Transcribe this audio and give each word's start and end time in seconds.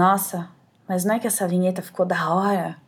Nossa, 0.00 0.48
mas 0.88 1.04
não 1.04 1.16
é 1.16 1.18
que 1.18 1.26
essa 1.26 1.46
vinheta 1.46 1.82
ficou 1.82 2.06
da 2.06 2.34
hora? 2.34 2.78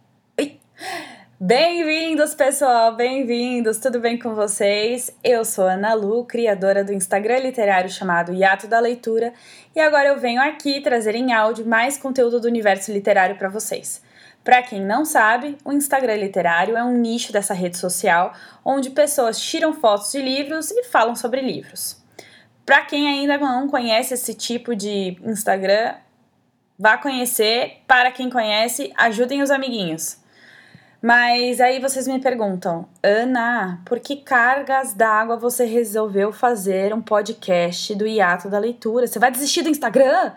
Bem-vindos, 1.38 2.34
pessoal, 2.34 2.96
bem-vindos, 2.96 3.76
tudo 3.76 4.00
bem 4.00 4.18
com 4.18 4.34
vocês? 4.34 5.14
Eu 5.22 5.44
sou 5.44 5.66
Ana 5.66 5.92
Lu, 5.92 6.24
criadora 6.24 6.82
do 6.82 6.90
Instagram 6.90 7.40
literário 7.40 7.90
chamado 7.90 8.32
Hiato 8.32 8.66
da 8.66 8.80
Leitura, 8.80 9.34
e 9.76 9.80
agora 9.80 10.08
eu 10.08 10.18
venho 10.18 10.40
aqui 10.40 10.80
trazer 10.80 11.14
em 11.14 11.34
áudio 11.34 11.66
mais 11.66 11.98
conteúdo 11.98 12.40
do 12.40 12.48
universo 12.48 12.90
literário 12.90 13.36
para 13.36 13.50
vocês. 13.50 14.02
Para 14.42 14.62
quem 14.62 14.80
não 14.80 15.04
sabe, 15.04 15.58
o 15.66 15.70
Instagram 15.70 16.16
literário 16.16 16.78
é 16.78 16.82
um 16.82 16.96
nicho 16.96 17.30
dessa 17.30 17.52
rede 17.52 17.76
social 17.76 18.32
onde 18.64 18.88
pessoas 18.88 19.38
tiram 19.38 19.74
fotos 19.74 20.12
de 20.12 20.22
livros 20.22 20.70
e 20.70 20.84
falam 20.84 21.14
sobre 21.14 21.42
livros. 21.42 22.02
Para 22.64 22.80
quem 22.86 23.06
ainda 23.06 23.36
não 23.36 23.68
conhece 23.68 24.14
esse 24.14 24.32
tipo 24.32 24.74
de 24.74 25.18
Instagram, 25.22 25.96
vá 26.82 26.98
conhecer. 26.98 27.80
Para 27.86 28.10
quem 28.10 28.28
conhece, 28.28 28.92
ajudem 28.96 29.40
os 29.40 29.52
amiguinhos. 29.52 30.16
Mas 31.00 31.60
aí 31.60 31.78
vocês 31.78 32.08
me 32.08 32.18
perguntam, 32.20 32.88
Ana, 33.00 33.80
por 33.84 34.00
que 34.00 34.16
cargas 34.16 34.92
d'água 34.92 35.36
você 35.36 35.64
resolveu 35.64 36.32
fazer 36.32 36.92
um 36.92 37.00
podcast 37.00 37.94
do 37.94 38.04
hiato 38.04 38.50
da 38.50 38.58
leitura? 38.58 39.06
Você 39.06 39.20
vai 39.20 39.30
desistir 39.30 39.62
do 39.62 39.68
Instagram? 39.68 40.32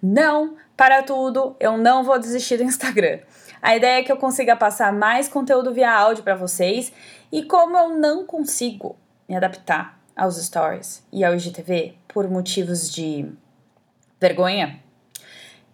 Não, 0.00 0.56
para 0.76 1.02
tudo, 1.02 1.56
eu 1.58 1.76
não 1.76 2.04
vou 2.04 2.18
desistir 2.18 2.58
do 2.58 2.62
Instagram. 2.62 3.18
A 3.60 3.74
ideia 3.74 3.98
é 3.98 4.02
que 4.04 4.12
eu 4.12 4.16
consiga 4.16 4.54
passar 4.54 4.92
mais 4.92 5.28
conteúdo 5.28 5.74
via 5.74 5.92
áudio 5.92 6.22
para 6.22 6.36
vocês 6.36 6.92
e 7.32 7.42
como 7.42 7.76
eu 7.76 7.88
não 7.90 8.24
consigo 8.24 8.96
me 9.28 9.36
adaptar 9.36 9.98
aos 10.16 10.36
stories 10.36 11.04
e 11.12 11.24
ao 11.24 11.34
IGTV 11.34 11.96
por 12.06 12.28
motivos 12.28 12.88
de 12.88 13.32
vergonha, 14.20 14.80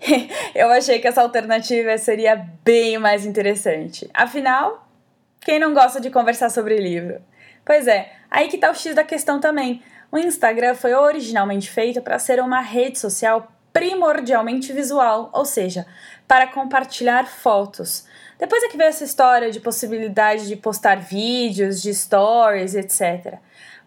eu 0.54 0.70
achei 0.70 0.98
que 0.98 1.08
essa 1.08 1.22
alternativa 1.22 1.96
seria 1.98 2.36
bem 2.64 2.98
mais 2.98 3.24
interessante. 3.24 4.08
Afinal, 4.12 4.88
quem 5.40 5.58
não 5.58 5.74
gosta 5.74 6.00
de 6.00 6.10
conversar 6.10 6.50
sobre 6.50 6.78
livro? 6.78 7.20
Pois 7.64 7.86
é, 7.86 8.12
aí 8.30 8.48
que 8.48 8.58
tá 8.58 8.70
o 8.70 8.74
X 8.74 8.94
da 8.94 9.04
questão 9.04 9.40
também. 9.40 9.82
O 10.12 10.18
Instagram 10.18 10.74
foi 10.74 10.94
originalmente 10.94 11.70
feito 11.70 12.00
para 12.02 12.18
ser 12.18 12.40
uma 12.40 12.60
rede 12.60 12.98
social 12.98 13.50
primordialmente 13.72 14.72
visual, 14.72 15.30
ou 15.32 15.44
seja, 15.44 15.84
para 16.28 16.46
compartilhar 16.46 17.26
fotos. 17.26 18.06
Depois 18.38 18.62
é 18.62 18.68
que 18.68 18.76
veio 18.76 18.88
essa 18.88 19.02
história 19.02 19.50
de 19.50 19.58
possibilidade 19.58 20.46
de 20.46 20.54
postar 20.54 21.00
vídeos, 21.00 21.82
de 21.82 21.92
stories, 21.92 22.74
etc. 22.74 23.38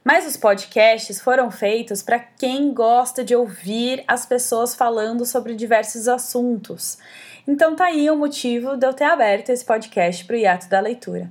Mas 0.07 0.25
os 0.25 0.37
podcasts 0.37 1.19
foram 1.19 1.51
feitos 1.51 2.01
para 2.01 2.17
quem 2.17 2.73
gosta 2.73 3.25
de 3.25 3.35
ouvir 3.35 4.05
as 4.07 4.25
pessoas 4.25 4.73
falando 4.73 5.25
sobre 5.25 5.53
diversos 5.53 6.07
assuntos. 6.07 6.97
Então 7.45 7.75
tá 7.75 7.87
aí 7.87 8.09
o 8.09 8.15
motivo 8.15 8.77
de 8.77 8.87
eu 8.87 8.93
ter 8.93 9.03
aberto 9.03 9.49
esse 9.49 9.65
podcast 9.65 10.23
para 10.23 10.37
o 10.37 10.39
hiato 10.39 10.69
da 10.69 10.79
leitura. 10.79 11.29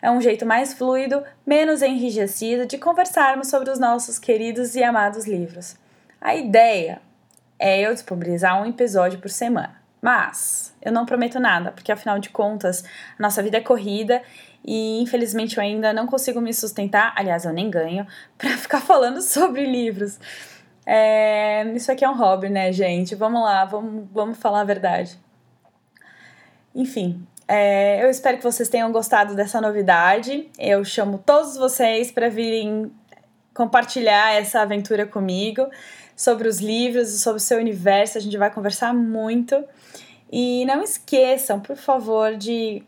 É 0.00 0.08
um 0.12 0.20
jeito 0.20 0.46
mais 0.46 0.74
fluido, 0.74 1.24
menos 1.44 1.82
enrijecido 1.82 2.66
de 2.66 2.78
conversarmos 2.78 3.48
sobre 3.48 3.68
os 3.68 3.80
nossos 3.80 4.16
queridos 4.16 4.76
e 4.76 4.84
amados 4.84 5.26
livros. 5.26 5.74
A 6.20 6.36
ideia 6.36 7.02
é 7.58 7.80
eu 7.80 7.92
disponibilizar 7.92 8.62
um 8.62 8.66
episódio 8.66 9.18
por 9.18 9.28
semana. 9.28 9.83
Mas 10.04 10.76
eu 10.82 10.92
não 10.92 11.06
prometo 11.06 11.40
nada, 11.40 11.72
porque 11.72 11.90
afinal 11.90 12.18
de 12.18 12.28
contas, 12.28 12.84
a 13.18 13.22
nossa 13.22 13.42
vida 13.42 13.56
é 13.56 13.60
corrida 13.62 14.20
e 14.62 15.00
infelizmente 15.00 15.56
eu 15.56 15.62
ainda 15.62 15.94
não 15.94 16.06
consigo 16.06 16.42
me 16.42 16.52
sustentar, 16.52 17.14
aliás, 17.16 17.46
eu 17.46 17.54
nem 17.54 17.70
ganho, 17.70 18.06
para 18.36 18.50
ficar 18.50 18.82
falando 18.82 19.22
sobre 19.22 19.64
livros. 19.64 20.20
É, 20.84 21.64
isso 21.74 21.90
aqui 21.90 22.04
é 22.04 22.10
um 22.10 22.14
hobby, 22.18 22.50
né, 22.50 22.70
gente? 22.70 23.14
Vamos 23.14 23.40
lá, 23.42 23.64
vamos, 23.64 24.06
vamos 24.12 24.36
falar 24.36 24.60
a 24.60 24.64
verdade. 24.64 25.18
Enfim, 26.74 27.26
é, 27.48 28.04
eu 28.04 28.10
espero 28.10 28.36
que 28.36 28.42
vocês 28.42 28.68
tenham 28.68 28.92
gostado 28.92 29.34
dessa 29.34 29.58
novidade. 29.58 30.50
Eu 30.58 30.84
chamo 30.84 31.16
todos 31.16 31.56
vocês 31.56 32.12
para 32.12 32.28
virem 32.28 32.92
compartilhar 33.54 34.34
essa 34.34 34.60
aventura 34.60 35.06
comigo 35.06 35.66
sobre 36.16 36.48
os 36.48 36.60
livros 36.60 37.12
e 37.12 37.18
sobre 37.18 37.38
o 37.38 37.40
seu 37.40 37.58
universo. 37.58 38.18
A 38.18 38.20
gente 38.20 38.36
vai 38.36 38.50
conversar 38.52 38.92
muito. 38.94 39.64
E 40.30 40.64
não 40.66 40.82
esqueçam, 40.82 41.60
por 41.60 41.76
favor, 41.76 42.36
de 42.36 42.82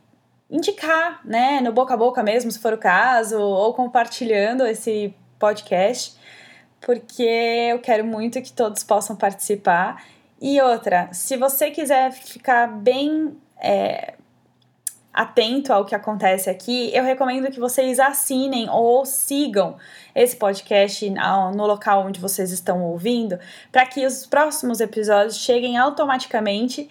indicar, 0.50 1.20
né, 1.24 1.60
no 1.60 1.72
boca 1.72 1.94
a 1.94 1.96
boca 1.96 2.22
mesmo, 2.22 2.50
se 2.50 2.58
for 2.58 2.72
o 2.72 2.78
caso, 2.78 3.40
ou 3.40 3.74
compartilhando 3.74 4.64
esse 4.66 5.14
podcast, 5.38 6.16
porque 6.80 7.68
eu 7.70 7.78
quero 7.80 8.04
muito 8.04 8.40
que 8.40 8.52
todos 8.52 8.82
possam 8.82 9.16
participar. 9.16 10.04
E 10.40 10.60
outra, 10.60 11.08
se 11.12 11.36
você 11.36 11.70
quiser 11.70 12.12
ficar 12.12 12.68
bem 12.68 13.36
é, 13.58 14.14
atento 15.16 15.72
ao 15.72 15.86
que 15.86 15.94
acontece 15.94 16.50
aqui, 16.50 16.94
eu 16.94 17.02
recomendo 17.02 17.50
que 17.50 17.58
vocês 17.58 17.98
assinem 17.98 18.68
ou 18.68 19.06
sigam 19.06 19.76
esse 20.14 20.36
podcast 20.36 21.08
no 21.54 21.66
local 21.66 22.04
onde 22.06 22.20
vocês 22.20 22.52
estão 22.52 22.82
ouvindo, 22.82 23.38
para 23.72 23.86
que 23.86 24.04
os 24.04 24.26
próximos 24.26 24.78
episódios 24.78 25.38
cheguem 25.38 25.78
automaticamente 25.78 26.90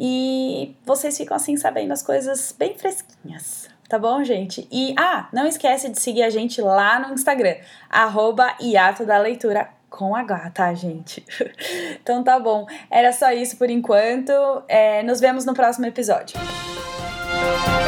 e 0.00 0.74
vocês 0.86 1.16
ficam 1.18 1.36
assim 1.36 1.58
sabendo 1.58 1.92
as 1.92 2.02
coisas 2.02 2.54
bem 2.58 2.74
fresquinhas. 2.78 3.68
Tá 3.86 3.98
bom, 3.98 4.22
gente? 4.24 4.66
E, 4.70 4.94
ah, 4.98 5.28
não 5.32 5.46
esquece 5.46 5.88
de 5.90 6.00
seguir 6.00 6.22
a 6.22 6.30
gente 6.30 6.60
lá 6.60 6.98
no 6.98 7.14
Instagram, 7.14 7.56
arroba 7.90 8.54
da 9.06 9.18
leitura 9.18 9.68
com 9.90 10.14
H, 10.14 10.50
tá, 10.50 10.72
gente? 10.74 11.24
então 12.02 12.22
tá 12.22 12.38
bom. 12.38 12.66
Era 12.90 13.12
só 13.12 13.30
isso 13.32 13.56
por 13.56 13.68
enquanto. 13.68 14.32
É, 14.68 15.02
nos 15.02 15.20
vemos 15.20 15.44
no 15.44 15.54
próximo 15.54 15.86
episódio. 15.86 16.38
Thank 17.48 17.82
you. 17.82 17.87